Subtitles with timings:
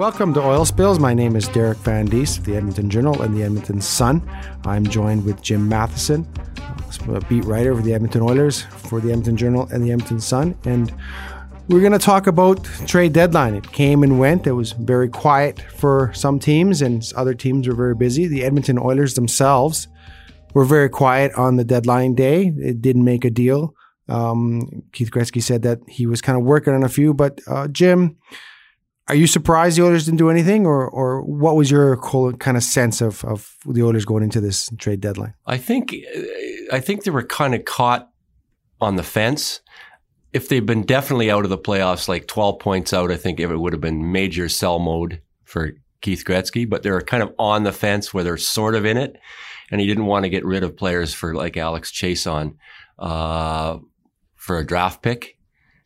[0.00, 0.98] Welcome to Oil Spills.
[0.98, 4.26] My name is Derek Van Diest of the Edmonton Journal and the Edmonton Sun.
[4.64, 6.26] I'm joined with Jim Matheson,
[7.06, 10.56] a beat writer for the Edmonton Oilers, for the Edmonton Journal and the Edmonton Sun.
[10.64, 10.90] And
[11.68, 13.54] we're going to talk about trade deadline.
[13.54, 14.46] It came and went.
[14.46, 18.26] It was very quiet for some teams, and other teams were very busy.
[18.26, 19.86] The Edmonton Oilers themselves
[20.54, 22.54] were very quiet on the deadline day.
[22.56, 23.74] It didn't make a deal.
[24.08, 27.68] Um, Keith Gretzky said that he was kind of working on a few, but uh,
[27.68, 28.16] Jim,
[29.10, 32.62] are you surprised the Oilers didn't do anything, or or what was your kind of
[32.62, 35.34] sense of of the Oilers going into this trade deadline?
[35.46, 35.92] I think
[36.72, 38.08] I think they were kind of caught
[38.80, 39.62] on the fence.
[40.32, 43.48] If they'd been definitely out of the playoffs, like twelve points out, I think it
[43.48, 45.72] would have been major sell mode for
[46.02, 46.68] Keith Gretzky.
[46.68, 49.16] But they're kind of on the fence where they're sort of in it,
[49.72, 52.54] and he didn't want to get rid of players for like Alex Chiasson
[53.00, 53.78] uh,
[54.36, 55.36] for a draft pick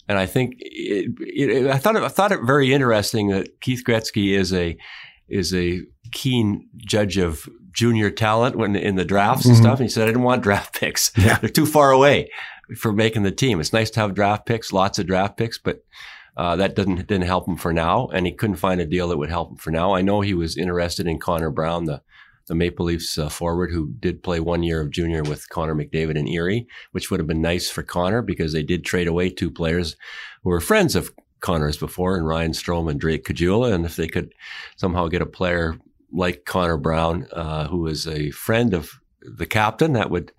[0.08, 3.82] and I think it, it, I thought it, I thought it very interesting that Keith
[3.86, 4.76] Gretzky is a
[5.28, 9.64] is a keen judge of junior talent when in the drafts and mm-hmm.
[9.64, 9.80] stuff.
[9.80, 11.10] And he said, I didn't want draft picks.
[11.16, 11.38] Yeah.
[11.38, 12.30] They're too far away
[12.76, 13.60] for making the team.
[13.60, 15.84] It's nice to have draft picks, lots of draft picks, but
[16.36, 18.08] uh, that didn't didn't help him for now.
[18.08, 19.94] And he couldn't find a deal that would help him for now.
[19.94, 22.02] I know he was interested in Connor Brown, the
[22.46, 26.16] the Maple Leafs uh, forward who did play one year of junior with Connor McDavid
[26.16, 29.50] in Erie, which would have been nice for Connor because they did trade away two
[29.50, 29.96] players
[30.42, 31.10] who were friends of
[31.40, 33.74] Connor's before, and Ryan Strome and Drake Caggiula.
[33.74, 34.32] And if they could
[34.76, 35.78] somehow get a player
[36.10, 38.90] like Connor Brown, uh, who is a friend of
[39.20, 40.32] the captain, that would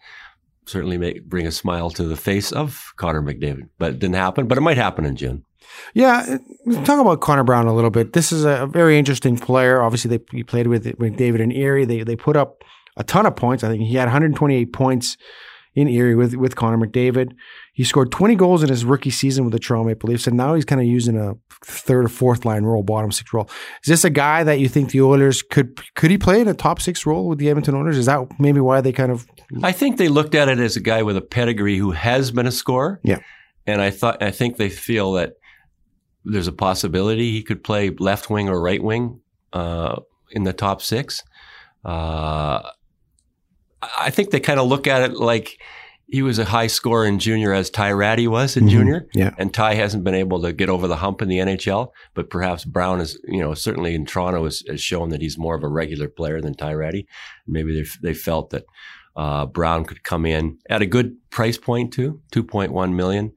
[0.65, 3.69] certainly make bring a smile to the face of Connor McDavid.
[3.77, 4.47] But it didn't happen.
[4.47, 5.45] But it might happen in June.
[5.93, 6.37] Yeah,
[6.83, 8.13] talk about Connor Brown a little bit.
[8.13, 9.81] This is a very interesting player.
[9.81, 11.85] Obviously, they he played with McDavid and Erie.
[11.85, 12.63] They they put up
[12.97, 13.63] a ton of points.
[13.63, 15.17] I think he had 128 points
[15.75, 17.33] in Erie with with Connor McDavid.
[17.73, 20.55] He scored 20 goals in his rookie season with the Toronto Maple Leafs, and now
[20.55, 21.33] he's kind of using a
[21.63, 23.49] third or fourth line role, bottom six role.
[23.83, 26.53] Is this a guy that you think the Oilers could could he play in a
[26.53, 27.97] top six role with the Edmonton Oilers?
[27.97, 29.27] Is that maybe why they kind of?
[29.61, 32.47] I think they looked at it as a guy with a pedigree who has been
[32.47, 33.01] a scorer.
[33.03, 33.19] Yeah,
[33.67, 35.33] and I thought I think they feel that
[36.25, 39.21] there's a possibility he could play left wing or right wing
[39.53, 41.23] uh, in the top six.
[41.83, 42.61] Uh,
[43.81, 45.59] I think they kind of look at it like
[46.07, 48.71] he was a high scorer in junior as Ty Rattie was in mm-hmm.
[48.71, 49.07] junior.
[49.13, 49.31] Yeah.
[49.37, 52.65] And Ty hasn't been able to get over the hump in the NHL, but perhaps
[52.65, 55.67] Brown is, you know, certainly in Toronto has, has shown that he's more of a
[55.67, 57.07] regular player than Ty Rattie.
[57.47, 58.65] Maybe they, they felt that
[59.15, 63.31] uh, Brown could come in at a good price point too, 2.1 million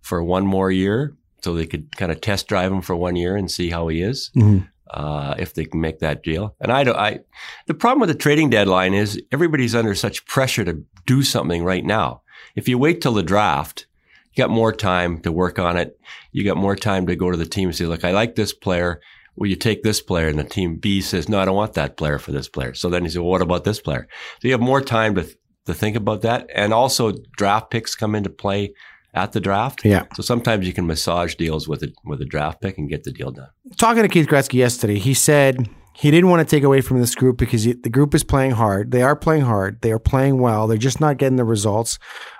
[0.00, 3.36] for one more year so they could kind of test drive him for one year
[3.36, 4.30] and see how he is.
[4.36, 4.66] Mm-hmm.
[4.90, 6.56] Uh, if they can make that deal.
[6.62, 7.20] And I don't, I,
[7.66, 11.84] the problem with the trading deadline is everybody's under such pressure to do something right
[11.84, 12.22] now.
[12.56, 13.86] If you wait till the draft,
[14.32, 16.00] you got more time to work on it.
[16.32, 18.54] You got more time to go to the team and say, look, I like this
[18.54, 19.02] player.
[19.36, 20.28] Will you take this player?
[20.28, 22.72] And the team B says, no, I don't want that player for this player.
[22.72, 24.08] So then you say, well, what about this player?
[24.40, 25.28] So you have more time to,
[25.66, 26.48] to think about that.
[26.54, 28.72] And also draft picks come into play
[29.14, 29.84] at the draft.
[29.84, 30.04] Yeah.
[30.14, 33.12] So sometimes you can massage deals with a with a draft pick and get the
[33.12, 33.48] deal done.
[33.76, 37.14] Talking to Keith Gretzky yesterday, he said he didn't want to take away from this
[37.14, 38.92] group because he, the group is playing hard.
[38.92, 39.80] They are playing hard.
[39.82, 40.66] They are playing well.
[40.66, 41.98] They're just not getting the results.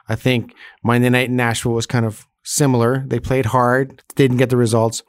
[0.08, 3.04] I think Monday night in Nashville was kind of similar.
[3.06, 5.02] They played hard, didn't get the results.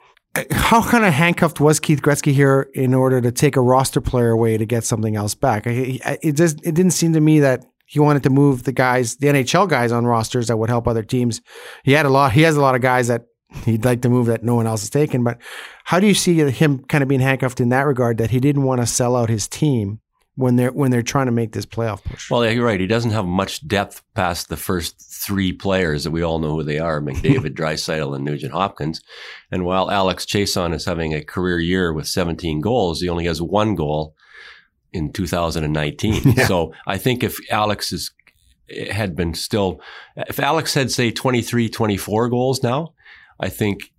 [0.52, 4.30] How kind of handcuffed was Keith Gretzky here in order to take a roster player
[4.30, 5.64] away to get something else back?
[5.66, 9.26] It just it didn't seem to me that he wanted to move the guys, the
[9.26, 11.40] NHL guys on rosters that would help other teams.
[11.82, 12.30] He had a lot.
[12.30, 13.26] He has a lot of guys that
[13.64, 15.24] he'd like to move that no one else has taken.
[15.24, 15.38] But
[15.82, 18.18] how do you see him kind of being handcuffed in that regard?
[18.18, 19.98] That he didn't want to sell out his team
[20.36, 22.30] when they're when they're trying to make this playoff push.
[22.30, 22.78] Well, yeah, you're right.
[22.78, 26.62] He doesn't have much depth past the first three players that we all know who
[26.62, 29.02] they are: McDavid, Draisaitl, and Nugent Hopkins.
[29.50, 33.42] And while Alex Chiasson is having a career year with 17 goals, he only has
[33.42, 34.14] one goal
[34.92, 36.34] in 2019.
[36.36, 36.46] Yeah.
[36.46, 38.12] So I think if Alex is,
[38.90, 39.80] had been still,
[40.16, 42.94] if Alex had say 23, 24 goals now,
[43.38, 43.92] I think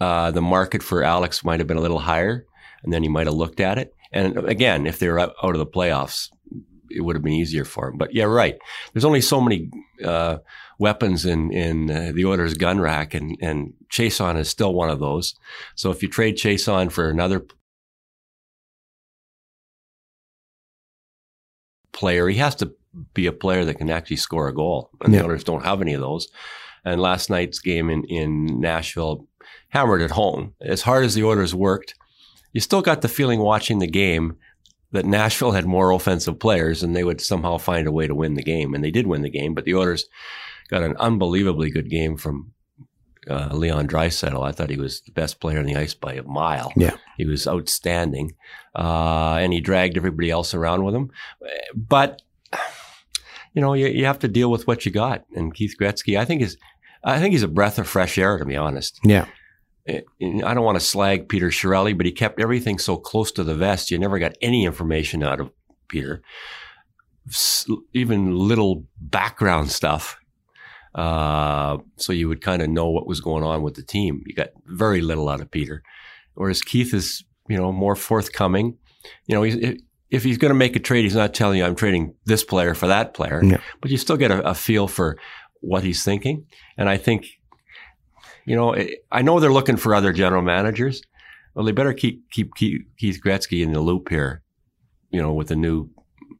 [0.00, 2.46] uh, the market for Alex might have been a little higher,
[2.82, 3.94] and then he might have looked at it.
[4.12, 6.28] And again, if they were out of the playoffs,
[6.90, 7.98] it would have been easier for him.
[7.98, 8.56] But yeah, right.
[8.92, 9.70] There's only so many
[10.04, 10.38] uh,
[10.78, 15.34] weapons in in uh, the Oilers' gun rack, and and is still one of those.
[15.74, 17.46] So if you trade Chiasson for another
[21.94, 22.72] player, he has to
[23.14, 25.20] be a player that can actually score a goal, and Yeah.
[25.20, 26.28] the Oilers don't have any of those.
[26.84, 29.26] And last night's game in in Nashville
[29.70, 30.52] hammered it home.
[30.60, 31.94] As hard as the Oilers worked,
[32.52, 34.36] you still got the feeling watching the game
[34.92, 38.34] that Nashville had more offensive players and they would somehow find a way to win
[38.34, 38.74] the game.
[38.74, 40.04] And they did win the game, but the Oilers
[40.68, 42.52] got an unbelievably good game from
[43.28, 44.42] uh, Leon Draisaitl.
[44.46, 46.72] I thought he was the best player on the ice by a mile.
[46.76, 46.96] Yeah.
[47.16, 48.32] He was outstanding.
[48.74, 51.10] Uh, and he dragged everybody else around with him.
[51.74, 52.22] But,
[53.52, 55.24] you know, you, you have to deal with what you got.
[55.34, 56.56] And Keith Gretzky, I think is,
[57.04, 58.98] I think he's a breath of fresh air, to be honest.
[59.04, 59.26] Yeah.
[59.86, 63.54] I don't want to slag Peter Chiarelli, but he kept everything so close to the
[63.54, 63.90] vest.
[63.90, 65.50] You never got any information out of
[65.88, 66.22] Peter,
[67.92, 70.16] even little background stuff.
[70.94, 74.22] Uh, so you would kind of know what was going on with the team.
[74.26, 75.82] You got very little out of Peter,
[76.34, 78.78] whereas Keith is, you know, more forthcoming.
[79.26, 79.56] You know, he's,
[80.10, 82.74] if he's going to make a trade, he's not telling you I'm trading this player
[82.74, 83.42] for that player,
[83.80, 85.18] but you still get a, a feel for
[85.60, 86.46] what he's thinking.
[86.76, 87.26] And I think
[88.46, 91.00] you know, I- I know they're looking for other general managers.
[91.54, 94.42] Well, they better keep keep, keep Keith Gretzky in the loop here,
[95.10, 95.88] you know, with the new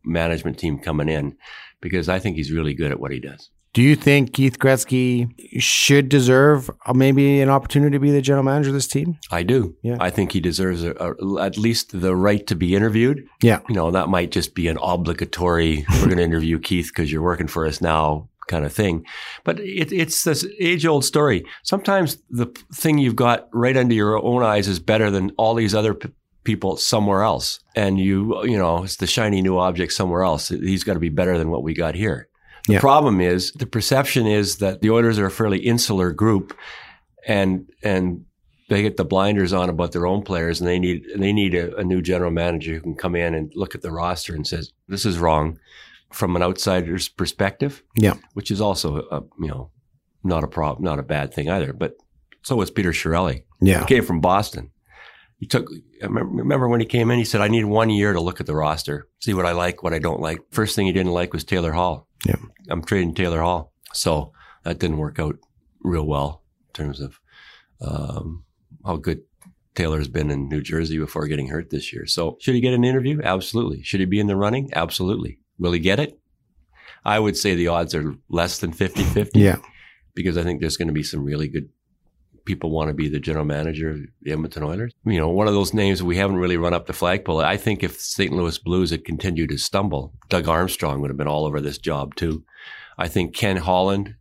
[0.04, 1.36] management team coming in,
[1.80, 3.48] because I think he's really good at what he does.
[3.74, 8.44] Do you think Keith Gretzky should deserve uh, maybe an opportunity to be the general
[8.44, 9.18] manager of this team?
[9.32, 9.76] I do.
[9.82, 9.96] Yeah.
[9.98, 13.26] I think he deserves a, a, at least the right to be interviewed.
[13.42, 13.58] Yeah.
[13.68, 17.20] You know, that might just be an obligatory, we're going to interview Keith because you're
[17.20, 19.04] working for us now kind of thing.
[19.42, 21.44] But it, it's this age old story.
[21.64, 25.74] Sometimes the thing you've got right under your own eyes is better than all these
[25.74, 26.10] other p-
[26.44, 27.58] people somewhere else.
[27.74, 30.48] And you, you know, it's the shiny new object somewhere else.
[30.48, 32.28] He's got to be better than what we got here.
[32.66, 32.80] The Yeah.
[32.80, 36.56] problem is the perception is that the Oilers are a fairly insular group
[37.26, 38.24] and, and
[38.70, 41.76] they get the blinders on about their own players and they need they need a,
[41.76, 44.72] a new general manager who can come in and look at the roster and says
[44.88, 45.58] this is wrong
[46.12, 47.82] from an outsider's perspective.
[47.96, 48.14] Yeah.
[48.32, 49.70] which is also a, you know
[50.26, 51.74] not a problem, not a bad thing either.
[51.74, 51.96] But
[52.42, 53.44] so was Peter Chiarelli.
[53.60, 53.80] Yeah.
[53.80, 54.70] He came from Boston.
[55.38, 55.68] He took.
[56.02, 58.40] I remember remember when he came in, he said, "I need one year to look
[58.40, 61.12] at the roster, see what I like, what I don't like." First thing he didn't
[61.12, 62.08] like was Taylor Hall.
[62.24, 62.36] Yeah.
[62.70, 64.32] I'm trading Taylor Hall, so
[64.64, 65.36] that didn't work out
[65.82, 67.20] real well in terms of
[67.80, 68.44] um,
[68.84, 69.20] how good
[69.74, 72.06] Taylor's been in New Jersey before getting hurt this year.
[72.06, 73.20] So should he get an interview?
[73.22, 73.82] Absolutely.
[73.82, 74.70] Should he be in the running?
[74.74, 75.38] Absolutely.
[75.58, 76.18] Will he get it?
[77.04, 79.56] I would say the odds are less than 50-50 Yeah.
[80.14, 81.68] because I think there's going to be some really good
[82.44, 84.92] people want to be the general manager of the Edmonton Oilers.
[85.04, 87.40] You know, one of those names we haven't really run up the flagpole.
[87.40, 88.32] I think if St.
[88.32, 92.14] Louis Blues had continued to stumble, Doug Armstrong would have been all over this job
[92.14, 92.44] too.
[92.98, 94.14] I think Ken Holland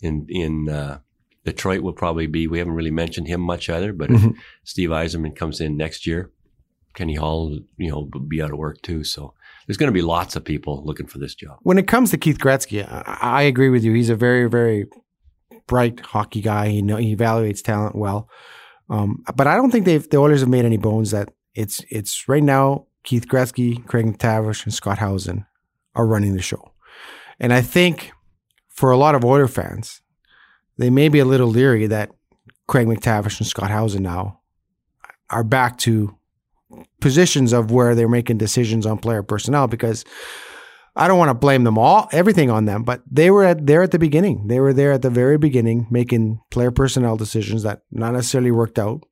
[0.00, 0.98] in in uh,
[1.44, 2.46] Detroit will probably be.
[2.46, 4.32] We haven't really mentioned him much either, but Mhm.
[4.34, 6.30] if Steve Yzerman comes in next year,
[6.94, 9.02] Kenny Holland, you know, be out of work too.
[9.04, 9.34] So
[9.66, 11.58] there's going to be lots of people looking for this job.
[11.62, 13.92] When it comes to Keith Gretzky, I, I agree with you.
[13.94, 14.86] He's a very, very
[15.66, 16.68] bright hockey guy.
[16.68, 18.28] He know he evaluates talent well.
[18.90, 22.28] Um, but I don't think they've the Oilers have made any bones that it's it's
[22.28, 25.46] right now Keith Gretzky, Craig McTavish, and Scott Howson
[25.94, 26.72] are running the show.
[27.40, 28.12] And I think
[28.68, 30.00] for a lot of Oiler fans,
[30.78, 32.10] they may be a little leery that
[32.66, 34.40] Craig McTavish and Scott Howson now
[35.30, 36.16] are back to
[37.00, 40.04] positions of where they're making decisions on player personnel because
[40.94, 43.82] I don't want to blame them all, everything on them, but they were at there
[43.82, 44.46] at the beginning.
[44.48, 48.78] They were there at the very beginning, making player personnel decisions that not necessarily worked
[48.78, 49.02] out.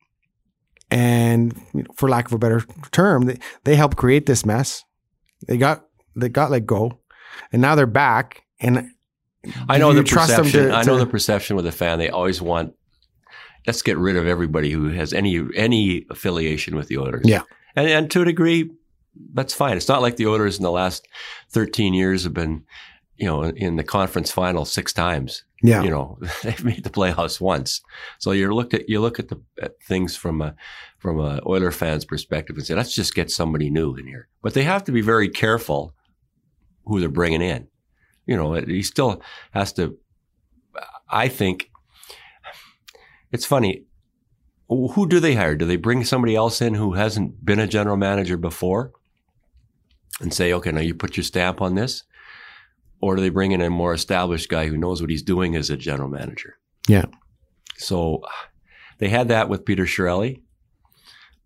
[0.90, 2.60] And you know, for lack of a better
[2.90, 4.84] term, they, they helped create this mess.
[5.46, 5.84] They got
[6.16, 7.00] they got let go,
[7.52, 8.42] and now they're back.
[8.60, 8.90] And
[9.68, 10.68] I know the you trust them perception.
[10.68, 11.98] to- I know to- the perception with the fan.
[11.98, 12.74] They always want
[13.66, 17.22] let's get rid of everybody who has any any affiliation with the Oilers.
[17.24, 17.42] Yeah.
[17.76, 18.70] and and to a degree,
[19.32, 19.76] that's fine.
[19.76, 21.06] It's not like the Oilers in the last
[21.50, 22.64] thirteen years have been,
[23.16, 25.44] you know, in the conference final six times.
[25.62, 27.80] yeah, You know, they've made the playoffs once.
[28.18, 30.54] So you look at you look at the at things from a
[30.98, 34.28] from a Oiler fan's perspective and say, let's just get somebody new in here.
[34.42, 35.94] But they have to be very careful
[36.84, 37.68] who they're bringing in.
[38.26, 39.22] You know, he still
[39.52, 39.98] has to.
[41.08, 41.70] I think
[43.32, 43.84] it's funny.
[44.68, 45.56] Who do they hire?
[45.56, 48.92] Do they bring somebody else in who hasn't been a general manager before,
[50.20, 52.04] and say, okay, now you put your stamp on this,
[53.00, 55.70] or do they bring in a more established guy who knows what he's doing as
[55.70, 56.58] a general manager?
[56.86, 57.06] Yeah.
[57.76, 58.22] So
[58.98, 60.42] they had that with Peter Chiarelli.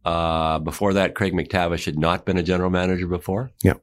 [0.04, 3.52] Uh, before that, Craig McTavish had not been a general manager before.
[3.62, 3.75] Yeah.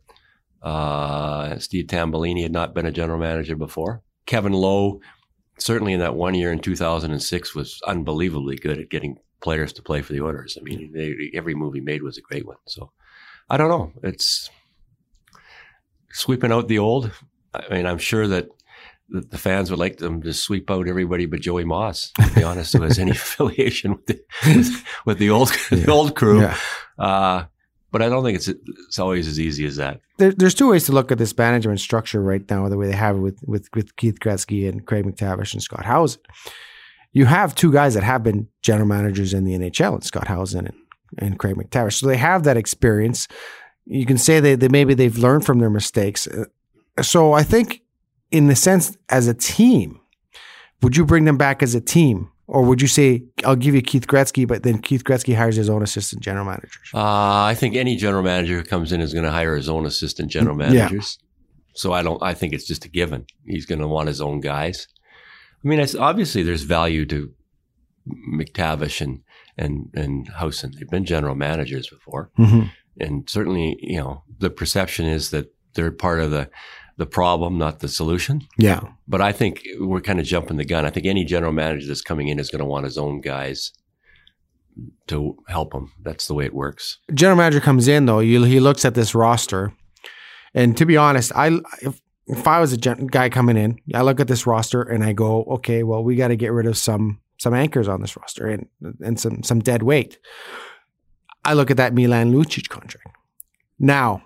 [0.62, 4.04] Uh, Steve Tambellini had not been a general manager before.
[4.26, 5.00] Kevin Lowe,
[5.58, 10.02] certainly in that one year in 2006, was unbelievably good at getting players to play
[10.02, 10.58] for the Oilers.
[10.60, 12.58] I mean, they, every move he made was a great one.
[12.68, 12.92] So
[13.50, 13.92] I don't know.
[14.04, 14.50] It's
[16.14, 17.12] sweeping out the old.
[17.54, 18.50] I mean, I'm sure that
[19.10, 22.74] the fans would like them to sweep out everybody but Joey Moss, to be honest,
[22.74, 26.42] who has any affiliation with the, with, with the old the old crew.
[26.42, 26.58] Yeah.
[26.98, 27.46] Uh,
[27.92, 30.00] but I don't think it's it's always as easy as that.
[30.18, 32.96] There, there's two ways to look at this management structure right now, the way they
[32.96, 36.22] have it with, with, with Keith Gretzky and Craig McTavish and Scott Howson.
[37.12, 40.68] You have two guys that have been general managers in the NHL, and Scott Howson
[40.68, 40.78] and,
[41.18, 43.28] and Craig McTavish, So they have that experience.
[43.86, 46.28] You can say they, they maybe they've learned from their mistakes.
[46.28, 46.46] Uh,
[47.02, 47.82] So I think,
[48.32, 50.00] in the sense as a team,
[50.82, 52.30] would you bring them back as a team?
[52.48, 55.70] Or would you say, I'll give you Keith Gretzky, but then Keith Gretzky hires his
[55.70, 56.90] own assistant general managers?
[56.94, 57.00] Uh,
[57.52, 60.30] I think any general manager who comes in is going to hire his own assistant
[60.30, 61.18] general managers.
[61.76, 62.22] So I don't.
[62.22, 63.26] I think it's just a given.
[63.46, 64.88] He's going to want his own guys.
[65.64, 67.32] I mean, obviously there's value to
[68.34, 69.22] McTavish and
[69.58, 70.72] and and Howson.
[70.78, 72.68] They've been general managers before, Mm-hmm.
[73.02, 76.50] And certainly, you know, the perception is that they're part of the
[76.98, 78.48] the problem, not the solution.
[78.58, 78.82] Yeah.
[79.08, 80.86] But I think we're kind of jumping the gun.
[80.86, 83.72] I think any general manager that's coming in is going to want his own guys
[85.08, 85.92] to help him.
[86.02, 87.00] That's the way it works.
[87.14, 89.74] general manager comes in though, you, he looks at this roster,
[90.54, 94.02] and to be honest, I if, if I was a gen- guy coming in, I
[94.02, 96.78] look at this roster and I go, okay, well, we got to get rid of
[96.78, 98.68] some some anchors on this roster and
[99.02, 100.20] and some some dead weight.
[101.44, 103.08] I look at that Milan Lucic contract.
[103.80, 104.24] Now,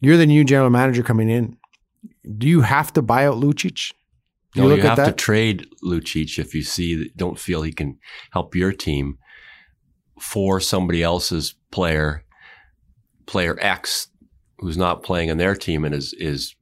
[0.00, 1.56] you're the new general manager coming in.
[2.36, 3.92] Do you have to buy out Lucic?
[4.54, 7.72] Do No, you, look at have to trade Lucic if you see don't feel he
[7.72, 7.98] can
[8.32, 9.18] help your team
[10.20, 12.24] for somebody else's player,
[13.26, 14.08] player X,
[14.58, 16.54] who's not playing in their team and is is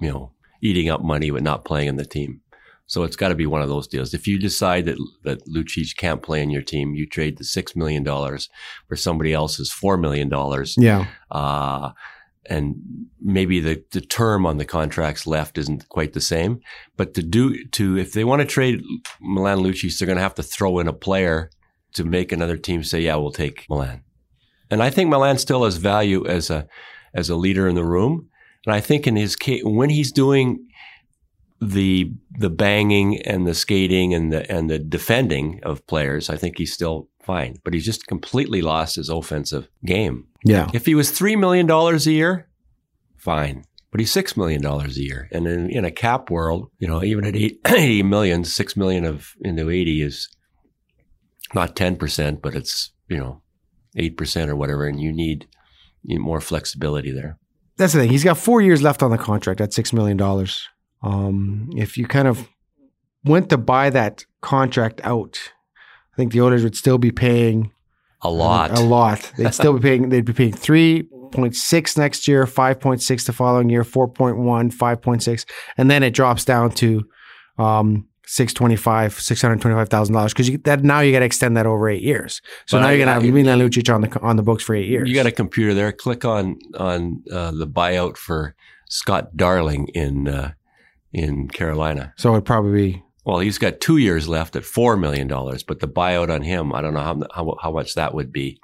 [0.00, 2.40] you know eating up money but not playing in the team.
[2.86, 4.12] So it's got to be one of those deals.
[4.12, 7.74] If you decide that that Lucic can't play in your team, you trade the six
[7.74, 8.48] million dollars
[8.88, 11.90] for somebody else's four million dollars yeah, uh,
[12.46, 12.76] and
[13.20, 16.60] maybe the, the term on the contracts left isn't quite the same.
[16.96, 18.82] But to do to if they want to trade
[19.20, 21.50] Milan Lucic, they're going to have to throw in a player
[21.94, 24.02] to make another team say, "Yeah, we'll take Milan."
[24.70, 26.66] And I think Milan still has value as a
[27.14, 28.28] as a leader in the room.
[28.66, 30.66] And I think in his case, when he's doing
[31.62, 36.58] the the banging and the skating and the and the defending of players, I think
[36.58, 37.56] he's still fine.
[37.64, 40.26] But he's just completely lost his offensive game.
[40.44, 42.48] yeah, If he was $3 million a year,
[43.16, 43.64] fine.
[43.92, 45.28] But he's $6 million a year.
[45.30, 49.04] And in, in a cap world, you know, even at eight, 80 million, 6 million
[49.04, 50.28] of into 80 is
[51.54, 53.42] not 10%, but it's, you know,
[53.96, 54.86] 8% or whatever.
[54.86, 55.46] And you need,
[56.02, 57.38] you need more flexibility there.
[57.76, 58.10] that's the thing.
[58.10, 60.66] He's got four years left on the contract at six million dollars.
[61.02, 62.48] Um, if you kind of
[63.24, 65.38] went to buy that contract out,
[66.12, 67.72] I think the owners would still be paying
[68.22, 68.76] A lot.
[68.78, 69.32] A lot.
[69.36, 70.08] They'd still be paying.
[70.10, 74.36] They'd be paying three point six next year, five point six the following year, 4.1,
[74.72, 75.44] 5.6,
[75.78, 77.04] and then it drops down to
[77.58, 81.20] um, six twenty five, six hundred twenty five thousand dollars because that now you got
[81.20, 82.40] to extend that over eight years.
[82.66, 84.74] So But now I- you're gonna have Milan Lucic on the on the books for
[84.74, 85.08] eight years.
[85.08, 85.90] You got a computer there.
[85.92, 88.54] Click on on uh, the buyout for
[88.88, 90.52] Scott Darling in uh,
[91.12, 92.14] in Carolina.
[92.16, 95.80] so it'd probably be Well, he's got two years left at four million dollars, but
[95.80, 98.60] the buyout on him, I don't know how, how how much that would be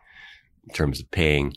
[0.66, 1.54] in terms of paying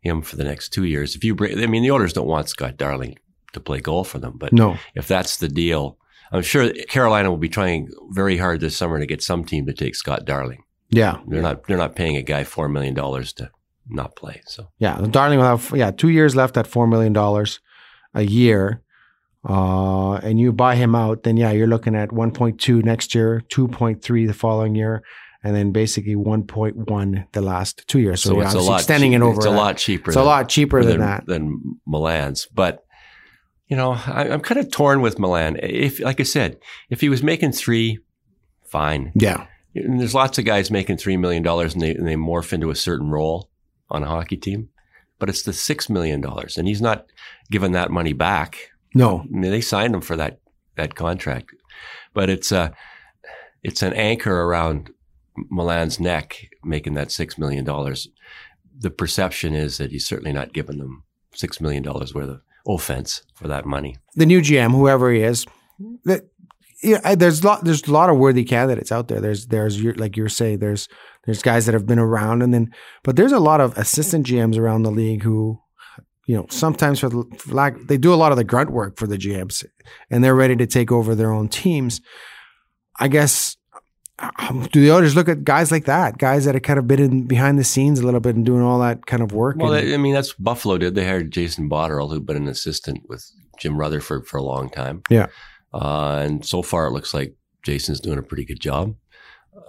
[0.00, 1.14] him for the next two years.
[1.14, 3.18] If you bring, I mean, the owners don't want Scott Darling
[3.52, 4.78] to play goal for them, but no.
[4.94, 5.98] if that's the deal,
[6.32, 9.72] I'm sure Carolina will be trying very hard this summer to get some team to
[9.72, 10.62] take Scott Darling.
[10.90, 13.50] Yeah, They're not they're not paying a guy four million dollars to
[13.88, 14.42] not play.
[14.46, 15.00] So yeah.
[15.10, 17.60] Darling will have yeah two years left at four million dollars
[18.14, 18.82] a year.
[19.48, 24.26] Uh, and you buy him out, then yeah, you're looking at 1.2 next year, 2.3
[24.26, 25.02] the following year,
[25.42, 28.22] and then basically 1.1 the last two years.
[28.22, 29.36] So, so it's a lot extending it over.
[29.36, 29.56] It's a that.
[29.56, 30.10] lot cheaper.
[30.10, 31.26] It's a lot cheaper than, that.
[31.26, 32.46] than Milan's.
[32.52, 32.84] But
[33.70, 35.58] you know, I, I'm kind of torn with Milan.
[35.62, 36.58] If, like I said,
[36.90, 38.00] if he was making three,
[38.66, 39.12] fine.
[39.14, 42.52] Yeah, And there's lots of guys making three million dollars and they and they morph
[42.52, 43.48] into a certain role
[43.88, 44.68] on a hockey team.
[45.18, 47.06] But it's the six million dollars, and he's not
[47.50, 48.70] given that money back.
[48.94, 50.40] No, I mean, they signed him for that
[50.76, 51.50] that contract,
[52.14, 52.74] but it's a
[53.62, 54.90] it's an anchor around
[55.50, 58.08] Milan's neck, making that six million dollars.
[58.78, 61.04] The perception is that he's certainly not giving them
[61.34, 63.96] six million dollars worth of offense for that money.
[64.14, 65.46] the new GM, whoever he is,
[66.04, 66.28] that
[66.82, 69.20] yeah, there's a lot there's a lot of worthy candidates out there.
[69.20, 70.88] There's there's like you're saying there's
[71.26, 74.58] there's guys that have been around, and then but there's a lot of assistant GMs
[74.58, 75.60] around the league who,
[76.30, 77.10] you know, sometimes for,
[77.48, 79.64] lack they do a lot of the grunt work for the GMs,
[80.10, 82.00] and they're ready to take over their own teams.
[83.00, 83.56] I guess
[84.20, 87.00] um, do the owners look at guys like that, guys that have kind of been
[87.00, 89.56] in behind the scenes a little bit and doing all that kind of work?
[89.58, 90.94] Well, and, I mean, that's Buffalo did.
[90.94, 95.02] They hired Jason Botterill, who'd been an assistant with Jim Rutherford for a long time.
[95.10, 95.26] Yeah.
[95.74, 97.34] Uh, and so far, it looks like
[97.64, 98.94] Jason's doing a pretty good job.
[99.52, 99.62] Uh,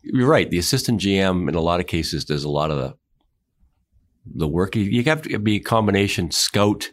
[0.00, 0.50] you're right.
[0.50, 2.94] The assistant GM, in a lot of cases, does a lot of the
[4.26, 4.76] the work.
[4.76, 6.90] You, you have to be a combination scout,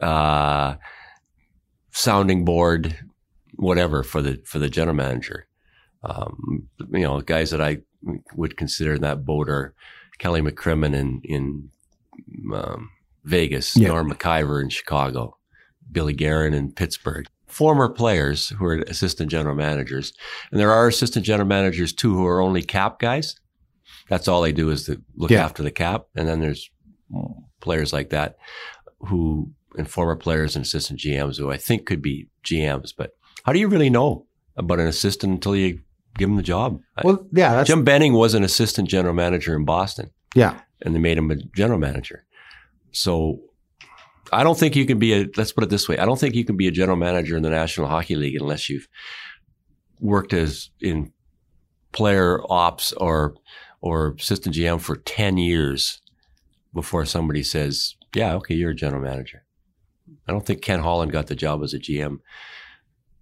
[0.00, 0.76] uh,
[1.92, 2.96] sounding board,
[3.56, 5.46] whatever for the for the general manager.
[6.02, 7.78] Um, you know, guys that I
[8.34, 9.74] would consider in that boat are
[10.18, 11.70] Kelly McCrimmon in in
[12.54, 12.90] um,
[13.24, 13.88] Vegas, Yeah.
[13.88, 15.36] Norm Maciver in Chicago,
[15.90, 17.26] Billy Guerin in Pittsburgh.
[17.46, 20.12] Former players who are assistant general managers,
[20.52, 23.34] and there are assistant general managers too who are only cap guys.
[24.10, 25.44] That's all they do is to look Yeah.
[25.44, 26.68] after the cap, and then there's
[27.60, 28.36] players like that
[29.06, 32.92] who and former players and assistant GMs who I think could be GMs.
[32.96, 33.12] But
[33.44, 34.26] how do you really know
[34.56, 35.80] about an assistant until you
[36.18, 36.80] give them the job?
[37.04, 40.98] well, yeah, that's Jim Benning was an assistant general manager in Boston, yeah, and they
[40.98, 42.24] made him a general manager.
[42.90, 43.40] So
[44.32, 45.26] I don't think you can be a.
[45.36, 47.44] Let's put it this way: I don't think you can be a general manager in
[47.44, 48.88] the National Hockey League unless you've
[50.00, 51.12] worked as in
[51.92, 53.34] player ops or
[53.80, 56.00] or assistant GM for ten years
[56.74, 59.44] before somebody says, "Yeah, okay, you're a general manager."
[60.28, 62.18] I don't think Ken Holland got the job as a GM,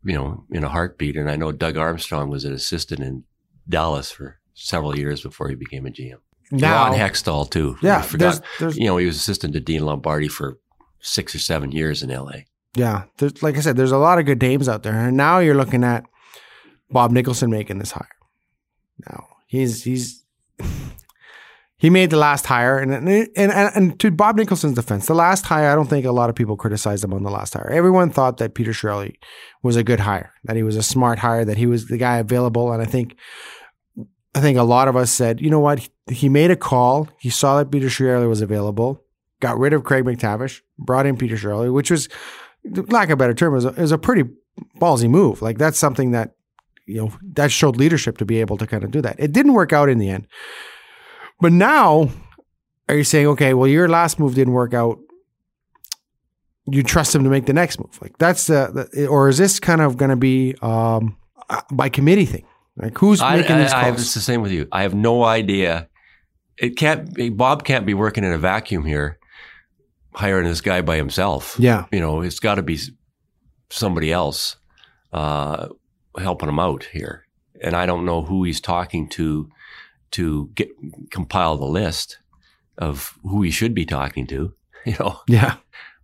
[0.04, 1.16] you know, in a heartbeat.
[1.16, 3.24] And I know Doug Armstrong was an assistant in
[3.68, 6.18] Dallas for several years before he became a GM.
[6.50, 7.76] now, Ron Hextall too.
[7.82, 8.18] yeah, I forgot.
[8.32, 10.58] there's, there's, You know, he was assistant to Dean Lombardi for
[11.00, 12.40] six or seven years in LA.
[12.74, 15.38] yeah, there's, like I said, there's a lot of good names out there, and now
[15.38, 16.04] you're looking at
[16.90, 18.08] Bob Nicholson making this hire.
[19.06, 20.17] Now he's he's
[21.78, 25.46] he made the last hire, and and and, and to Bob Nicholson's defense, the last
[25.46, 27.70] hire, I don't think a lot of people criticized him on the last hire.
[27.70, 29.14] Everyone thought that Peter Chiarelli
[29.62, 32.18] was a good hire, that he was a smart hire, that he was the guy
[32.18, 33.16] available, and I think.
[34.34, 35.88] I think a lot of us said, you know what?
[36.06, 37.08] He, made a call.
[37.18, 39.02] He saw that Peter Chiarelli was available,
[39.40, 42.08] got rid of Craig McTavish, brought in Peter Chiarelli, which was,
[42.64, 44.24] lack of a better term, is a, a pretty
[44.78, 45.40] ballsy move.
[45.40, 46.36] Like that's something that,
[46.86, 49.16] you know, that showed leadership to be able to kind of do that.
[49.18, 50.26] It didn't work out in the end.
[51.40, 52.10] But now,
[52.88, 54.98] are you saying, okay, well, your last move didn't work out.
[56.70, 57.98] You trust him to make the next move.
[58.02, 61.16] Like that's the, the or is this kind of going to be um,
[61.72, 62.44] by committee thing?
[62.76, 64.68] Like who's I, making I, these I have, it's the same with you.
[64.70, 65.88] I have no idea.
[66.58, 67.36] It can't.
[67.36, 69.18] Bob can't be working in a vacuum here,
[70.12, 71.56] hiring this guy by himself.
[71.58, 72.78] yeah, You know, it's got to be
[73.70, 74.56] somebody else
[75.12, 75.68] uh,
[76.18, 77.26] helping him out here.
[77.62, 79.48] And I don't know who he's talking to
[80.12, 80.68] to get
[81.10, 82.18] compile the list
[82.76, 84.54] of who he should be talking to.
[84.86, 85.56] You know, yeah,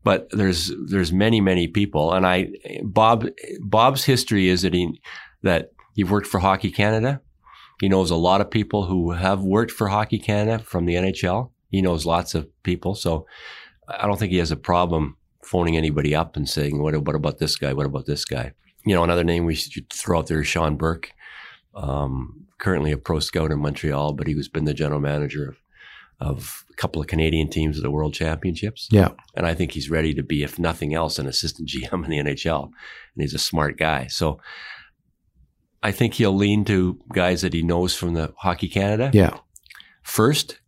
[0.03, 2.51] but there's there's many many people and i
[2.83, 3.27] bob
[3.63, 5.01] bob's history is that he
[5.43, 7.21] that he worked for hockey canada.
[7.81, 11.51] He knows a lot of people who have worked for hockey canada from the nhl
[11.71, 13.27] he knows lots of people so
[13.89, 17.39] i don't think he has a problem phoning anybody up and saying what, what about
[17.39, 17.73] this guy?
[17.73, 18.53] What about this guy?
[18.87, 21.11] You know another name we should throw out there is sean burke
[21.75, 25.57] um, currently a pro scout in montreal but he was been the general manager of,
[26.21, 29.91] of a couple of canadian teams at the world championships yeah, and I think he's
[29.91, 32.65] ready to be, if nothing else, an assistant GM in the NHL.
[32.65, 32.73] And
[33.23, 34.07] he's a smart guy.
[34.07, 34.41] So
[35.83, 39.39] I think he'll lean to guys that he knows from the Hockey Canada yeah,
[40.03, 40.61] first.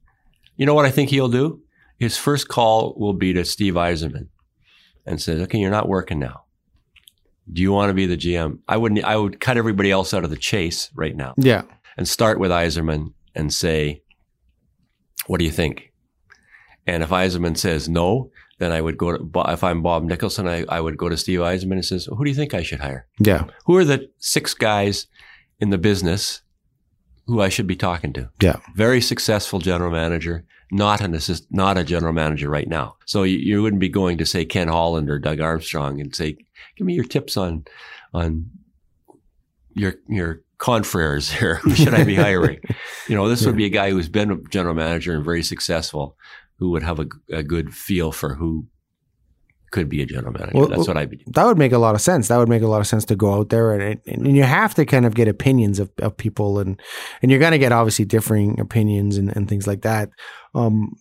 [0.56, 1.62] You know what I think he'll do?
[1.98, 4.28] His first call will be to Steve Yzerman
[5.06, 6.45] and says, okay, you're not working now.
[7.52, 8.58] Do you want to be the GM?
[8.68, 11.62] I wouldn't, I would cut everybody else out of the chase right now yeah,
[11.96, 14.02] and start with Yzerman and say,
[15.26, 15.92] what do you think?
[16.86, 20.64] And if Yzerman says no, then I would go to, if I'm Bob Nicholson, I,
[20.68, 23.06] I would go to Steve Yzerman and says, who do you think I should hire?
[23.18, 25.06] yeah, Who are the six guys
[25.60, 26.42] in the business
[27.26, 28.30] who I should be talking to?
[28.40, 32.96] yeah, Very successful general manager, not an assist, not a general manager right now.
[33.04, 36.38] So you, you wouldn't be going to say Ken Holland or Doug Armstrong and say,
[36.76, 37.64] give me your tips on,
[38.12, 38.50] on
[39.74, 41.56] your, your confreres here.
[41.62, 42.60] Who should I be hiring?
[43.08, 46.16] you know, this would be a guy who's been a general manager and very successful
[46.58, 48.66] who would have a, a good feel for who
[49.72, 50.52] could be a general manager.
[50.54, 51.32] Well, That's what I'd be doing.
[51.34, 52.28] that would make a lot of sense.
[52.28, 54.74] That would make a lot of sense to go out there and and you have
[54.76, 56.80] to kind of get opinions of, of people and
[57.20, 60.08] and you're gonna get obviously differing opinions and, and things like that.
[60.54, 60.92] Um,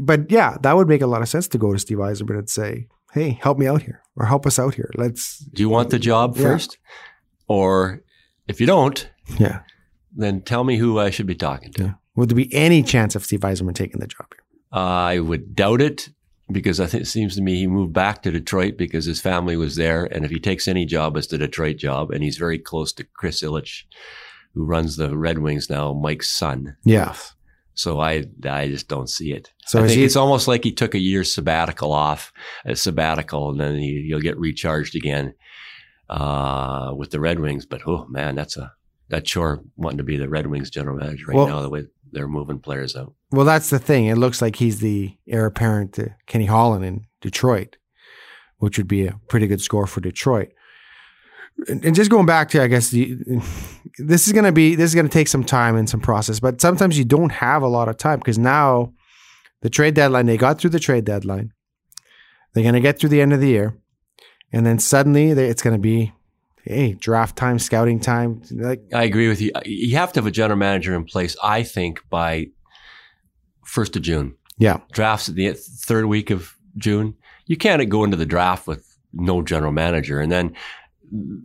[0.00, 2.50] but yeah, that would make a lot of sense to go to Steve Yzerman and
[2.50, 4.90] say, "Hey, help me out here, or help us out here.
[4.96, 6.42] Let's." Do you want the job Yeah.
[6.42, 6.76] first?
[7.48, 8.02] Or
[8.48, 9.60] if you don't, Yeah.
[10.14, 11.82] then tell me who I should be talking to.
[11.82, 11.92] Yeah.
[12.16, 14.44] Would there be any chance of Steve Yzerman taking the job here?
[14.80, 16.10] I would doubt it
[16.50, 19.56] because I think it seems to me he moved back to Detroit because his family
[19.56, 20.04] was there.
[20.04, 22.10] And if he takes any job, it's the Detroit job.
[22.10, 23.84] And he's very close to Chris Ilitch,
[24.54, 26.76] who runs the Red Wings now, Mike's son.
[26.84, 27.14] Yeah.
[27.74, 29.50] So I, I just don't see it.
[29.66, 32.32] So I think he- it's almost like he took a year's sabbatical off,
[32.64, 35.34] a sabbatical, and then he, he'll get recharged again
[36.08, 37.66] uh, with the Red Wings.
[37.66, 38.72] But oh man, that's a
[39.08, 41.62] that's sure wanting to be the Red Wings general manager right Well- now.
[41.62, 43.12] The way they're moving players out.
[43.32, 44.06] Well, that's the thing.
[44.06, 47.76] It looks like he's the heir apparent to Kenny Holland in Detroit,
[48.58, 50.52] which would be a pretty good score for Detroit.
[51.68, 53.16] And just going back to, I guess, the,
[53.98, 56.40] this is going to be this is going to take some time and some process.
[56.40, 58.92] But sometimes you don't have a lot of time because now
[59.62, 61.52] the trade deadline they got through the trade deadline.
[62.52, 63.76] They're going to get through the end of the year,
[64.52, 66.12] and then suddenly they, it's going to be,
[66.62, 68.42] hey, draft time, scouting time.
[68.52, 69.50] Like, I agree with you.
[69.54, 71.36] Uh, you have to have a general manager in place.
[71.42, 72.48] I think by
[73.64, 74.36] first of June.
[74.58, 77.14] yeah, drafts at the third week of June.
[77.46, 80.54] You can't go into the draft with no general manager, and then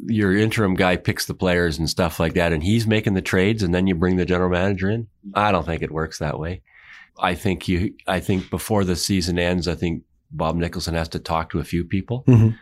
[0.06, 3.64] your interim guy picks the players and stuff like that, and he's making the trades,
[3.64, 5.08] and then you bring the general manager in.
[5.34, 6.62] I don't think it works that way.
[7.20, 7.94] I think you.
[8.08, 11.64] I think before the season ends, I think Bob Nicholson has to talk to a
[11.64, 12.24] few people.
[12.28, 12.58] Mhm.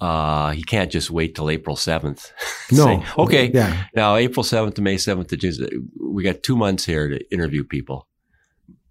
[0.00, 2.32] Uh, he can't just wait till April seventh.
[2.72, 6.84] no, okay, yeah, now, April 7th to May 7th to June, we got two months
[6.84, 8.06] here to interview people.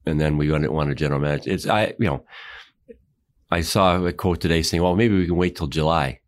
[0.05, 1.51] And then we want want a general manager.
[1.51, 2.25] It's, I, you know,
[3.51, 6.21] I saw a quote today saying, well, maybe we can wait till July.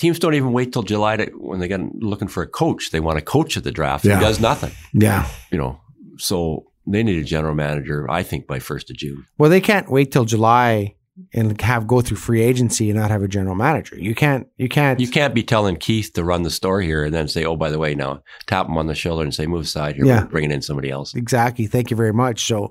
[0.00, 2.90] Teams don't even wait till July to, when they get looking for a coach.
[2.90, 4.14] They want a coach at the draft Yeah.
[4.16, 5.28] who does nothing, yeah.
[5.52, 5.78] you know.
[6.16, 9.26] So they need a general manager, I think, by 1st of June.
[9.36, 10.94] Well, they can't wait till July
[11.34, 13.94] and have go through free agency and not have a general manager.
[13.98, 14.46] You can't.
[14.56, 14.98] You can't.
[15.00, 17.70] You can't be telling Keith to run the store here and then say, oh, by
[17.70, 20.06] the way, now tap him on the shoulder and say, move aside here.
[20.06, 20.24] Yeah.
[20.24, 21.14] Bringing in somebody else.
[21.14, 21.66] exactly.
[21.66, 22.46] Thank you very much.
[22.46, 22.70] So,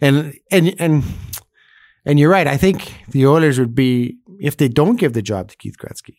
[0.00, 1.02] and and and
[2.06, 2.46] and you're right.
[2.46, 6.14] I think the Oilers would be if they don't give the job to Keith Gretzky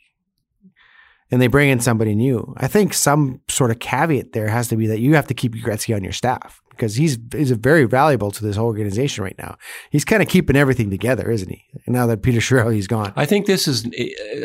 [1.31, 2.53] and they bring in somebody new.
[2.57, 5.53] I think some sort of caveat there has to be that you have to keep
[5.55, 9.57] Gretzky on your staff because he's he's very valuable to this whole organization right now.
[9.91, 11.65] He's kind of keeping everything together, isn't he?
[11.87, 13.13] Now that Peter Chiarelli's gone.
[13.15, 13.87] I think this is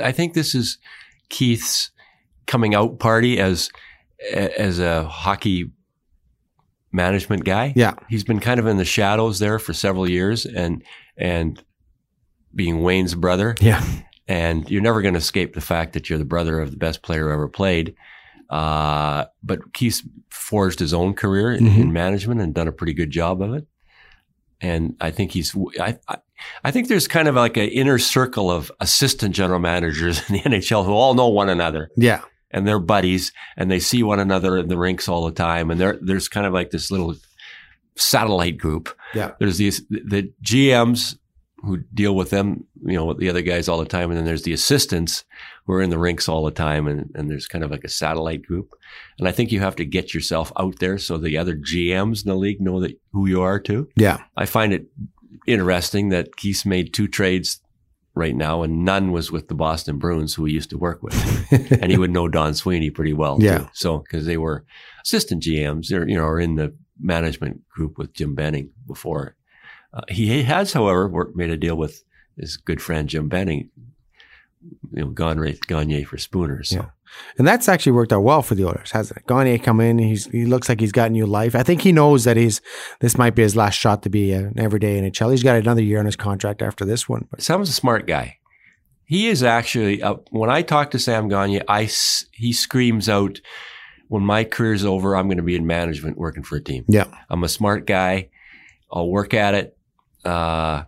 [0.02, 0.78] I think this is
[1.28, 1.90] Keith's
[2.46, 3.70] coming out party as
[4.32, 5.70] as a hockey
[6.92, 7.72] management guy.
[7.76, 7.94] Yeah.
[8.08, 10.82] He's been kind of in the shadows there for several years and
[11.16, 11.62] and
[12.54, 13.84] being Wayne's brother Yeah.
[14.28, 17.02] And you're never going to escape the fact that you're the brother of the best
[17.02, 17.94] player who ever played.
[18.50, 21.78] Uh, but Keith forged his own career in, Mhm.
[21.78, 23.66] in management and done a pretty good job of it.
[24.60, 26.16] And I think he's, I, I,
[26.62, 30.40] I think there's kind of like an inner circle of assistant general managers in the
[30.42, 32.20] NHL who all know one another Yeah.
[32.50, 35.70] and they're buddies and they see one another in the rinks all the time.
[35.70, 37.14] And there, there's kind of like this little
[37.96, 38.94] satellite group.
[39.14, 39.32] Yeah.
[39.38, 41.16] There's these, the GMs
[41.64, 44.11] who deal with them, you know, with the other guys all the time.
[44.11, 45.24] And then there's the assistants
[45.66, 46.87] who are in the rinks all the time.
[46.87, 48.74] And, and there's kind of like a satellite group.
[49.18, 52.31] And I think you have to get yourself out there so the other GMs in
[52.31, 53.88] the league know that who you are too.
[53.96, 54.18] Yeah.
[54.37, 54.87] I find it
[55.46, 57.61] interesting that Keith's made two trades
[58.14, 61.14] right now and none was with the Boston Bruins who he used to work with.
[61.83, 63.38] and he would know Don Sweeney pretty well.
[63.40, 63.59] Yeah.
[63.59, 63.68] Too.
[63.72, 64.64] So, cause they were
[65.05, 69.37] assistant GMs or, you know, or in the management group with Jim Benning before.
[69.94, 72.04] Uh, he has, however, worked, made a deal with
[72.37, 73.70] his good friend Jim Benning,
[74.92, 76.64] you know, Gagne, Gagne for Spooner.
[76.64, 76.87] So Yeah.
[77.38, 79.26] And that's actually worked out well for the Oilers, hasn't it?
[79.28, 81.54] Gagne come in, he's he looks like he's got new life.
[81.54, 82.61] I think he knows that he's
[82.98, 85.30] this might be his last shot to be an everyday NHL.
[85.30, 87.28] He's got another year on his contract after this one.
[87.30, 88.38] But Sam's a smart guy.
[89.04, 91.88] He is actually, uh, when I talk to Sam Gagne, I,
[92.33, 93.40] he screams out,
[94.09, 96.85] when my career's over, I'm going to be in management working for a team.
[96.88, 98.30] yeah, I'm a smart guy.
[98.90, 99.73] I'll work at it,
[100.24, 100.84] uh,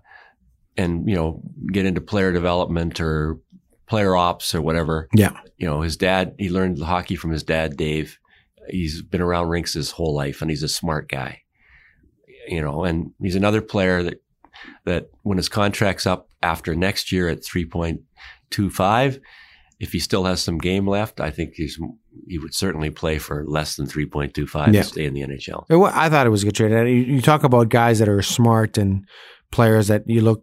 [0.77, 3.39] and, you know, get into player development or
[3.87, 5.09] player ops or whatever.
[5.15, 8.19] yeah, You know, his dad, he learned hockey from his dad, Dave.
[8.69, 11.43] He's been around rinks his whole life and he's a smart guy.
[12.49, 14.23] You know, and he's another player that,
[14.85, 19.21] that when his contract's up after next year at 3.25,
[19.79, 21.79] if he still has some game left, I think he's,
[22.29, 24.83] he would certainly play for less than 3.25 Yeah.
[24.83, 25.65] to stay in the NHL.
[25.69, 26.73] It I thought it was a good trade.
[26.73, 29.07] You, you talk about guys that are smart and
[29.51, 30.43] players that you look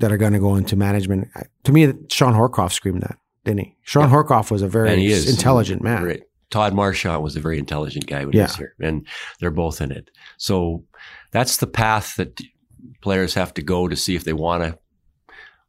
[0.00, 1.28] that are going to go into management.
[1.64, 3.76] To me, Shawn Horcoff screamed that, didn't he?
[3.82, 6.04] Shawn Horcoff was a very intelligent man.
[6.04, 6.22] Right.
[6.50, 8.42] Todd Marchant was a very intelligent guy when Yeah.
[8.42, 9.06] he was here, and
[9.40, 10.10] they're both in it.
[10.38, 10.84] So
[11.30, 12.40] that's the path that
[13.02, 14.78] players have to go to see if they want to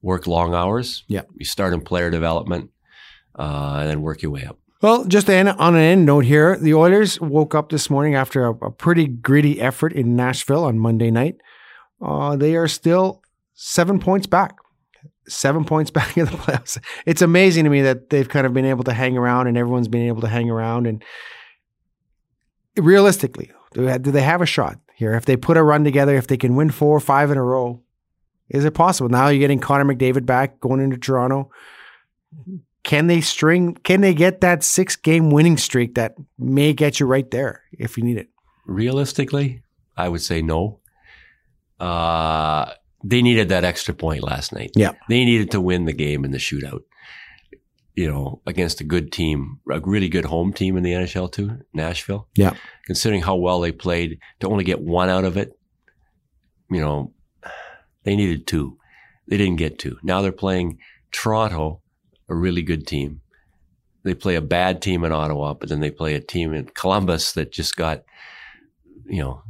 [0.01, 1.03] work long hours.
[1.07, 1.23] Yeah.
[1.35, 2.69] You start in player development,
[3.37, 4.57] uh, and then work your way up.
[4.81, 8.45] Well, just end, on an end note here, the Oilers woke up this morning after
[8.45, 11.35] a, a pretty gritty effort in Nashville on Monday night.
[12.01, 13.21] Uh, they are still
[13.55, 14.57] seven points back.
[15.27, 16.79] Seven points back in the playoffs.
[17.05, 19.89] It's amazing to me that they've kind of been able to hang around and everyone's
[19.89, 20.87] been able to hang around.
[20.87, 21.03] And
[22.77, 25.13] realistically, do they have a shot here?
[25.13, 27.43] If they put a run together, if they can win four or five in a
[27.43, 27.81] row,
[28.47, 29.09] is it possible?
[29.09, 31.51] Now you're getting Connor McDavid back going into Toronto.
[32.83, 33.75] Can they string?
[33.83, 37.97] Can they get that six game winning streak that may get you right there if
[37.97, 38.29] you need it?
[38.65, 39.63] Realistically,
[39.97, 40.79] I would say no.
[41.79, 44.71] Uh, they needed that extra point last night.
[44.75, 44.93] Yeah.
[45.07, 46.81] They needed to win the game in the shootout.
[47.95, 51.59] You know, against a good team, a really good home team in the NHL too,
[51.73, 52.27] Nashville.
[52.35, 52.53] Yeah.
[52.85, 55.51] Considering how well they played, to only get one out of it,
[56.69, 57.13] you know,
[58.03, 58.77] they needed two.
[59.27, 59.97] They didn't get two.
[60.01, 60.77] Now they're playing
[61.11, 61.81] Toronto,
[62.29, 63.21] a really good team.
[64.03, 67.33] They play a bad team in Ottawa, but then they play a team in Columbus
[67.33, 68.03] that just got,
[69.05, 69.43] you know,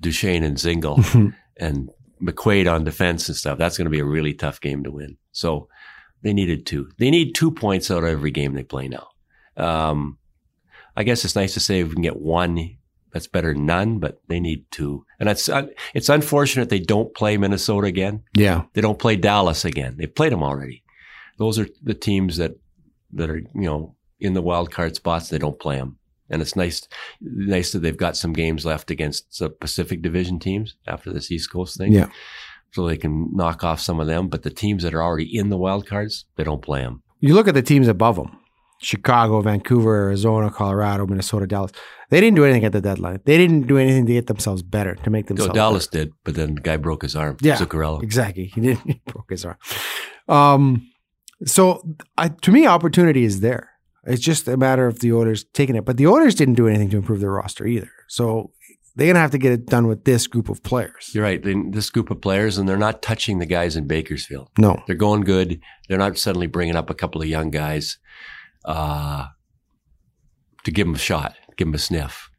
[0.00, 1.90] Duchene and Dzingel and
[2.22, 3.58] McQuaid on defense and stuff.
[3.58, 5.16] That's going to be a really tough game to win.
[5.32, 5.68] So
[6.22, 6.90] they needed two.
[6.98, 9.08] They need two points out of every game they play now.
[9.56, 10.18] Um,
[10.96, 12.76] I guess it's nice to say if we can get one,
[13.12, 15.06] that's better than none, but they need two.
[15.18, 18.24] And it's, uh, it's unfortunate they don't play Minnesota again.
[18.34, 18.64] Yeah.
[18.74, 19.96] They don't play Dallas again.
[19.98, 20.82] They've played them already.
[21.38, 22.52] Those are the teams that,
[23.12, 25.28] that are, you know, in the wild card spots.
[25.28, 25.98] They don't play them.
[26.28, 26.88] And it's nice,
[27.20, 31.52] nice that they've got some games left against the Pacific Division teams after this East
[31.52, 31.92] Coast thing.
[31.92, 32.08] Yeah.
[32.72, 34.28] So they can knock off some of them.
[34.28, 37.02] But the teams that are already in the wild cards, they don't play them.
[37.20, 38.38] You look at the teams above them
[38.78, 41.72] Chicago, Vancouver, Arizona, Colorado, Minnesota, Dallas.
[42.10, 43.20] They didn't do anything at the deadline.
[43.24, 46.06] They didn't do anything to get themselves better, to make themselves No, Dallas better.
[46.06, 47.36] did, but then the guy broke his arm.
[47.40, 47.56] Yeah.
[47.56, 48.02] Zuccarello.
[48.02, 48.46] Exactly.
[48.46, 49.56] He didn't he broke his arm.
[50.28, 50.90] Um,
[51.44, 51.82] so
[52.16, 53.70] I, to me, opportunity is there.
[54.04, 55.84] It's just a matter of the Oilers taking it.
[55.84, 57.90] But the Oilers didn't do anything to improve their roster either.
[58.08, 58.52] So
[58.94, 61.10] they're gonna have to get it done with this group of players.
[61.12, 61.42] You're right.
[61.42, 64.48] They- This group of players, and they're not touching the guys in Bakersfield.
[64.58, 64.80] No.
[64.86, 65.60] They're going good.
[65.88, 67.98] They're not suddenly bringing up a couple of young guys
[68.64, 69.26] uh,
[70.64, 72.30] to give them a shot, give them a sniff.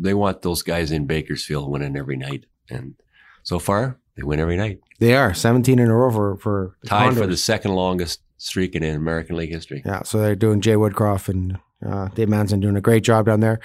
[0.00, 2.44] They want those guys in Bakersfield winning every night.
[2.70, 2.94] And
[3.42, 4.80] so far, they win every night.
[5.00, 8.74] They are 17 in a row for, for the Tied for the second longest streak
[8.74, 9.82] in American League history.
[9.84, 13.40] Yeah, so they're doing Jay Woodcroft and uh, Dave Manson doing a great job down
[13.40, 13.60] there.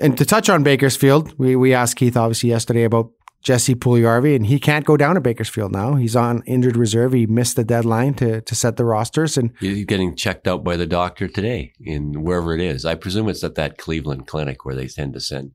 [0.00, 3.10] And to touch on Bakersfield, we we asked Keith obviously yesterday about
[3.42, 5.94] Jesse Puljujarvi, and he can't go down to Bakersfield now.
[5.94, 7.12] He's on injured reserve.
[7.12, 10.76] He missed the deadline to to set the rosters, and He's getting checked out by
[10.76, 12.84] the doctor today in wherever it is.
[12.84, 15.52] I presume it's at that Cleveland clinic where they tend to send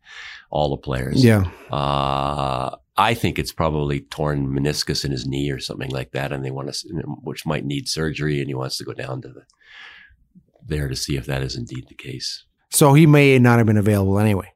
[0.49, 1.23] all the players.
[1.23, 6.31] yeah, Uh, I think it's probably torn meniscus in his knee or something like that,
[6.31, 6.87] and they want to,
[7.23, 9.43] which might need surgery, and he wants to go down to the
[10.65, 12.45] there to see if that is indeed the case.
[12.71, 14.49] so he may not have been available anyway.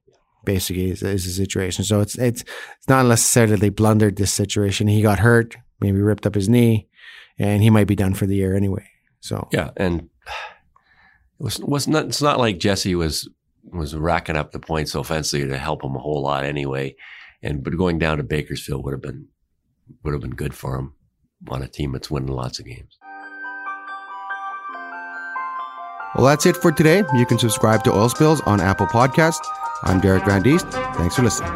[0.45, 1.83] Basically, is, is the situation.
[1.83, 4.87] So it's it's it's not necessarily they blundered this situation.
[4.87, 6.87] He got hurt, maybe ripped up his knee,
[7.37, 8.87] and he might be done for the year anyway.
[9.19, 10.09] So Yeah, and
[11.39, 12.05] it was was not.
[12.05, 13.27] It's not like Jesse was
[13.63, 16.95] was racking up the points offensively to help him a whole lot anyway,
[17.41, 19.27] and but going down to Bakersfield would have been
[20.03, 20.93] would have been good for him
[21.49, 22.97] on a team that's winning lots of games.
[26.15, 27.03] Well, that's it for today.
[27.15, 29.39] You can subscribe to Oil Spills on Apple Podcast.
[29.83, 30.71] I'm Derek Van Diest.
[30.95, 31.51] Thanks for listening.